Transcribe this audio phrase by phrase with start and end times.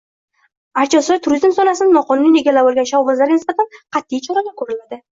[0.83, 5.05] Aqchasoy turizm zonasini noqonuniy egallab olgan shavvozlarga nisbatan qatʼiy chora koʻriladi.